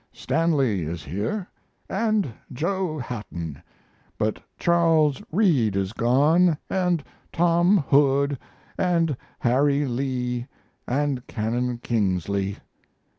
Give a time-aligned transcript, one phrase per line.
[0.11, 1.47] Stanley is here,
[1.87, 3.61] and Joe Hatton,
[4.17, 8.39] but Charles Reade is gone and Tom Hood
[8.79, 10.47] and Harry Lee
[10.87, 12.57] and Canon Kingsley.